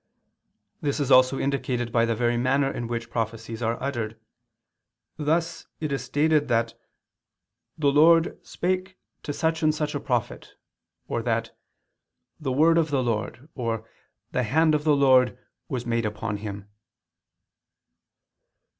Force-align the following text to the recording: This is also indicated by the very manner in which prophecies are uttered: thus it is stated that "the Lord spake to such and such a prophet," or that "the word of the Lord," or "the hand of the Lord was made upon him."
This 0.81 0.99
is 0.99 1.11
also 1.11 1.37
indicated 1.37 1.91
by 1.91 2.05
the 2.05 2.15
very 2.15 2.35
manner 2.35 2.71
in 2.71 2.87
which 2.87 3.11
prophecies 3.11 3.61
are 3.61 3.77
uttered: 3.79 4.19
thus 5.17 5.67
it 5.79 5.91
is 5.91 6.03
stated 6.03 6.47
that 6.47 6.73
"the 7.77 7.91
Lord 7.91 8.43
spake 8.43 8.97
to 9.21 9.31
such 9.31 9.61
and 9.61 9.75
such 9.75 9.93
a 9.93 9.99
prophet," 9.99 10.55
or 11.07 11.21
that 11.21 11.55
"the 12.39 12.51
word 12.51 12.79
of 12.79 12.89
the 12.89 13.03
Lord," 13.03 13.47
or 13.53 13.87
"the 14.31 14.41
hand 14.41 14.73
of 14.73 14.85
the 14.85 14.95
Lord 14.95 15.37
was 15.69 15.85
made 15.85 16.07
upon 16.07 16.37
him." 16.37 16.67